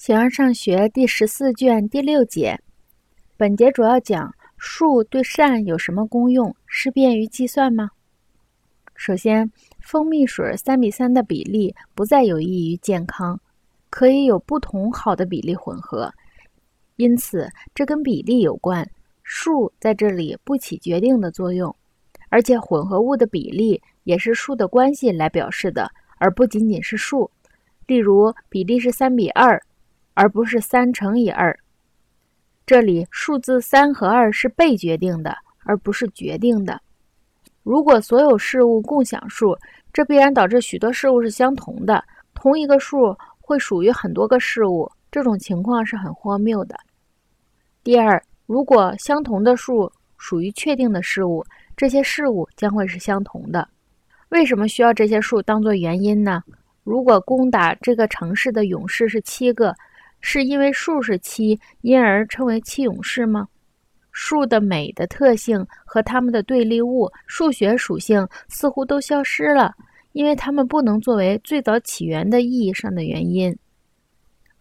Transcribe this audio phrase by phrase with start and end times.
[0.00, 2.58] 形而上学第十四卷第六节，
[3.36, 7.90] 本节主要讲数对善有什么功用，是便于计算吗？
[8.94, 13.38] 首先，蜂蜜水三比三的比例不再有益于健康，
[13.90, 16.10] 可以有不同好的比例混合，
[16.96, 18.90] 因此这跟比例有关。
[19.22, 21.76] 数在这里不起决定的作用，
[22.30, 27.30] 而且混合物的比例也是数的关系来表示的，而不仅仅是数。
[27.86, 29.62] 例如，比例是三比二。
[30.14, 31.58] 而不是三乘以二。
[32.66, 36.80] 这里数字三和二是被决定的，而不是决定的。
[37.64, 39.56] 如果所有事物共享数，
[39.92, 42.04] 这必然导致许多事物是相同的。
[42.32, 46.76] 同一个数会属于很多个事物，这种情况是很荒谬的。
[47.82, 51.44] 第二，如果相同的数属于确定的事物，
[51.76, 53.68] 这些事物将会是相同的。
[54.28, 56.42] 为什么需要这些数当做原因呢？
[56.84, 59.74] 如果攻打这个城市的勇士是七个。
[60.20, 63.48] 是因为数是七，因而称为七勇士吗？
[64.12, 69.72] 数的美的特性和它们的对立物数学属性似乎都消失了，
[70.12, 73.56] 因为它们不能作为最早起源的意义上的原因。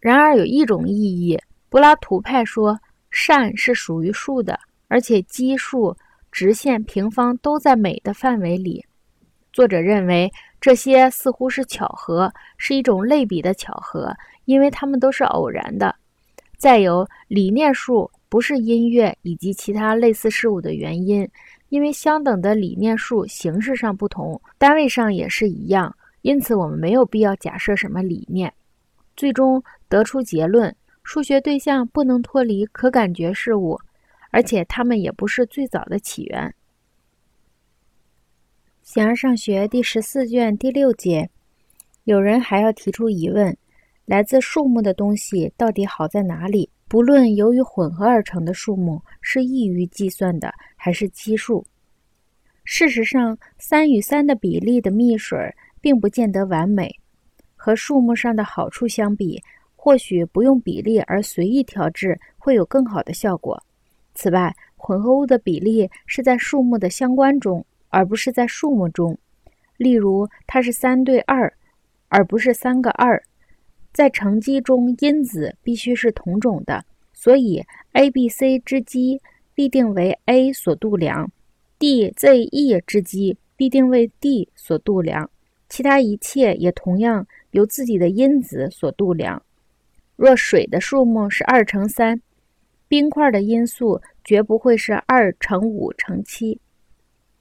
[0.00, 1.36] 然而有一种意义，
[1.68, 2.78] 柏拉图派说
[3.10, 5.96] 善是属于数的，而且奇数、
[6.30, 8.84] 直线、平方都在美的范围里。
[9.52, 14.14] 作者认为这些似乎是巧合，是一种类比的巧合。
[14.48, 15.94] 因为它们都是偶然的，
[16.56, 21.28] 再有理念数不是音乐以及其他类似事物的原因，
[21.68, 28.50] 因为相等的理念数形式上不同，单位上也是一样，因此我们没有必要假设什么理念。
[29.14, 33.78] 最终得出结论：数学对象不能脱离可感觉事物，
[34.30, 36.54] 而且它们也不是最早的起源。
[38.82, 41.28] 形而上学第十四卷第六节，
[42.04, 43.54] 有人还要提出疑问。
[44.08, 46.70] 来自树木的东西到底好在哪里？
[46.88, 51.62] 不论由于混合而成的数目是易于计算的，还是奇数。
[52.64, 55.38] 事实上，三与三的比例的蜜水
[55.78, 56.90] 并不见得完美。
[57.54, 59.42] 和数目上的好处相比，
[59.76, 63.62] 或许不用比例而随意调制会有更好的效果。
[64.14, 69.18] 此外，混合物的比例是在数目的相关中，而不是在数目中。
[69.76, 71.52] 例如，它是三对二，
[72.08, 73.22] 而不是三个二。
[73.92, 79.20] 在乘积中，因子必须是同种的，所以 a、b、c 之积
[79.54, 81.30] 必定为 a 所度量
[81.78, 85.28] ，d、z、e 之积必定为 d 所度量，
[85.68, 89.42] 其他一切也同样由自己的因子所度量。
[90.14, 92.20] 若水的数目是二乘三，
[92.86, 96.60] 冰块的因素绝不会是二乘五乘七。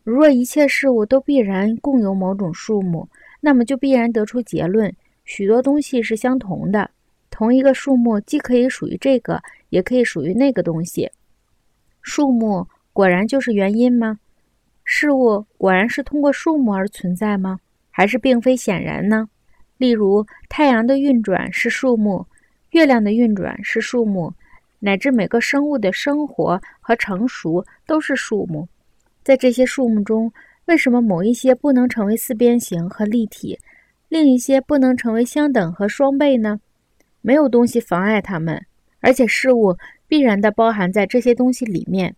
[0.04, 3.10] 如若一切事物都必然共有某种数目，
[3.42, 4.96] 那么就必然得出结论。
[5.28, 6.90] 许多东西是相同的，
[7.30, 11.12] 同一个数目既可以属于这个，也可以属于那个东西。
[12.02, 14.20] 数目果然就是原因吗？
[14.86, 17.60] 事物果然是通过数目而存在吗？
[17.92, 19.28] 还是并非显然呢？
[19.76, 22.26] 例如，太阳的运转是数目，
[22.70, 24.34] 月亮的运转是数目，
[24.80, 28.66] 乃至每个生物的生活和成熟都是数目。
[29.26, 30.32] 在这些数目中，
[30.68, 33.60] 为什么某一些不能成为四边形和立体？
[34.10, 36.60] 另一些不能成为相等和双倍呢？
[37.22, 38.66] 没有东西妨碍它们，
[39.02, 39.76] 而且事物
[40.08, 42.16] 必然的包含在这些东西里面。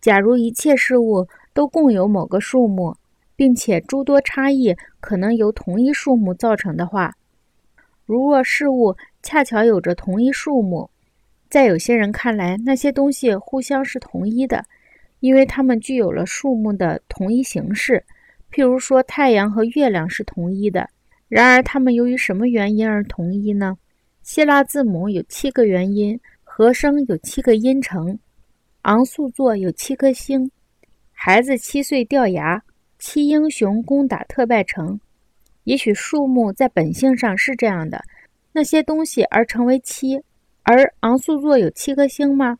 [0.00, 2.94] 假如一切事物都共有某个数目，
[3.34, 7.14] 并且诸多差异可能由同一数目造成的话，
[8.04, 10.90] 如若事物恰巧有着同一数目，
[11.48, 14.64] 在有些人看来，那些东西互相是同一的，
[15.20, 18.04] 因为它们具有了数目的同一形式。
[18.52, 20.90] 譬如说，太阳和月亮是同一的。
[21.34, 23.76] 然而，他们由于什么原因而同一呢？
[24.22, 28.16] 希腊字母有七个元音，和声有七个音程，
[28.82, 30.48] 昂宿座有七颗星，
[31.10, 32.62] 孩子七岁掉牙，
[33.00, 35.00] 七英雄攻打特拜城。
[35.64, 38.00] 也许数目在本性上是这样的，
[38.52, 40.22] 那些东西而成为七。
[40.62, 42.56] 而昂宿座有七颗星吗？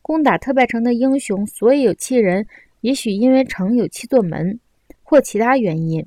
[0.00, 2.46] 攻打特拜城的英雄所以有七人，
[2.80, 4.58] 也许因为城有七座门，
[5.02, 6.06] 或其他原因。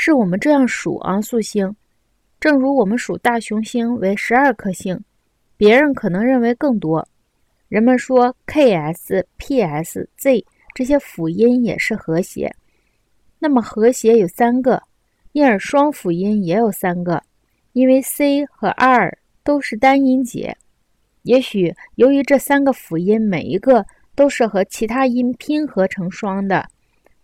[0.00, 1.74] 是我们这样数昂宿星，
[2.38, 4.96] 正如我们数大熊星为十二颗星，
[5.56, 7.06] 别人可能认为更多。
[7.66, 12.54] 人们说 K、S、P、S、Z 这些辅音也是和谐，
[13.40, 14.80] 那么和谐有三个，
[15.32, 17.20] 因而双辅音也有三个，
[17.72, 20.56] 因为 C 和 R 都是单音节。
[21.22, 23.84] 也许由于这三个辅音每一个
[24.14, 26.68] 都是和其他音拼合成双的，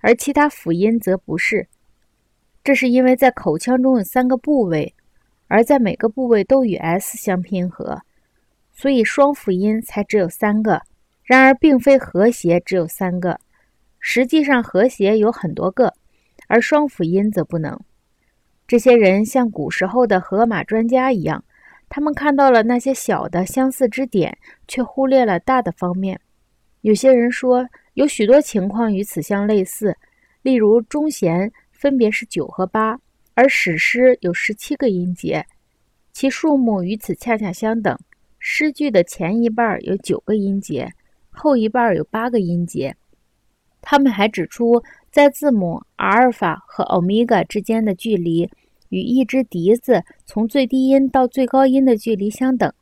[0.01, 1.69] 而其他辅音则不是。
[2.65, 4.95] 这是因为在口腔中有三个部位，
[5.49, 8.01] 而在每个部位都与 s 相拼合，
[8.73, 10.81] 所以双辅音才只有三个。
[11.23, 13.39] 然而，并非和谐只有三个，
[14.01, 15.93] 实际上和谐有很多个，
[16.49, 17.79] 而双辅音则不能。
[18.67, 21.45] 这些人像古时候的河马专家一样，
[21.91, 24.37] 他们看到了那些小的相似之点，
[24.67, 26.19] 却忽略了大的方面。
[26.81, 29.97] 有些人说，有许多情况与此相类似，
[30.41, 31.53] 例如中弦
[31.85, 32.99] 分别是九和八，
[33.35, 35.45] 而史诗有十七个音节，
[36.15, 37.95] 其数目与此恰恰相等。
[38.39, 40.91] 诗句的前一半有九个音节。
[41.29, 42.97] 后一半有八个音节。
[43.83, 48.49] 他们还指出，在字母阿尔法和欧米伽之间的距离，
[48.89, 52.73] 与一只笛子从最低音到最高音的距离相等。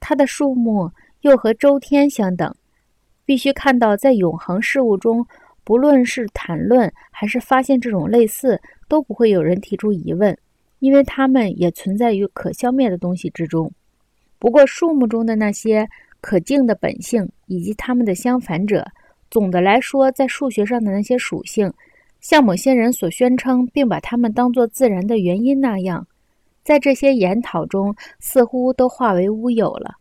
[0.00, 0.90] 它的数目
[1.22, 2.54] 又和周天相等。
[3.24, 5.26] 必须看到，在永恒事物中，
[5.68, 10.34] 不论是谈论还是发现这种类似，都不会有人提出疑问，
[10.78, 13.70] 因为它们也存在于可消灭的东西之中。
[14.38, 15.86] 不过，数目中的那些。
[16.20, 18.84] 可敬的本性以及它们的相反者，
[19.30, 21.72] 总的来说，在数学上的那些属性，
[22.20, 26.04] 像某些人所宣称并把它们当作自然的原因那样，
[26.64, 29.94] 在这些研讨中似乎都化为乌有了，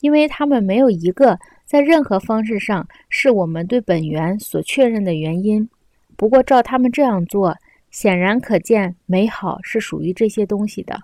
[0.00, 1.38] 因为他们没有一个
[1.68, 5.68] 在任何方式上是我们对本源所确认的原因。
[6.16, 7.54] 不过，照他们这样做，
[7.90, 10.98] 显然可见美好是属于这些东西的：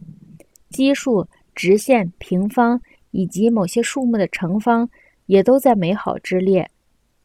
[0.70, 2.80] 奇数、直线、平方。
[3.16, 4.90] 以及某些数目的乘方
[5.26, 6.68] 也都在美好之列，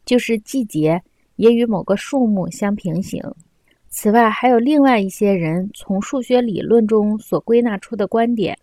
[0.06, 1.02] 就是季节
[1.38, 3.20] 也与某个数目相平行。
[3.90, 8.56] 此外，还有另外一些人从数学理论中所归纳出的观点，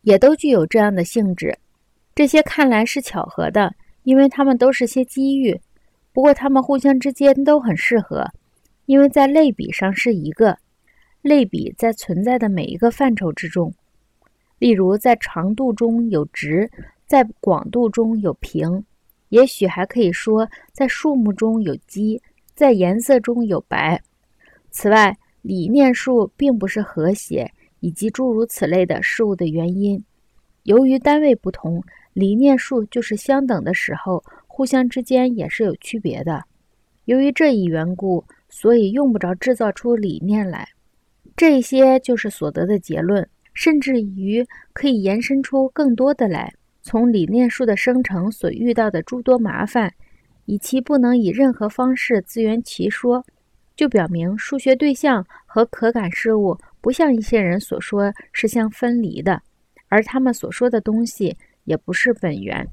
[0.00, 1.54] 也都具有这样的性质。
[2.14, 3.70] 这些看来是巧合的，
[4.02, 5.60] 因为它们都是些机遇。
[6.12, 8.26] 不过，它们互相之间都很适合，
[8.86, 10.58] 因为在类比上是一个
[11.22, 13.72] 类比，在存在的每一个范畴之中。
[14.58, 16.70] 例如，在长度中有直，
[17.06, 18.84] 在广度中有平，
[19.30, 22.20] 也许还可以说，在数目中有奇，
[22.54, 24.00] 在颜色中有白。
[24.70, 27.50] 此外，理念数并不是和谐
[27.80, 30.04] 以及诸如此类的事物的原因。
[30.62, 31.82] 由于单位不同，
[32.12, 36.44] 理念数就是相等的时候，互相之间也是有区别的。
[37.04, 40.68] 由于这一缘故，所以用不着制造出理念来。
[41.36, 43.28] 这些就是所得的结论。
[43.54, 44.42] 甚至于
[44.72, 46.50] 可以延伸出更多的来。
[46.80, 49.92] 从理念数的生成所遇到的诸多麻烦，
[50.46, 53.22] 以其不能以任何方式自圆其说，
[53.76, 59.42] 就表明数学对象和可感事物不像一些人所说是相分离的，
[59.88, 62.68] 而他们所说的东西也不是本源。